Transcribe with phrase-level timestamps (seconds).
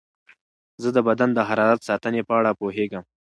[0.81, 3.03] زه د بدن د حرارت ساتنې په اړه پوهېږم.